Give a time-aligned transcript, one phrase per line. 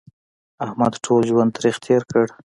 [0.65, 2.25] احمد ټول ژوند تریخ تېر کړ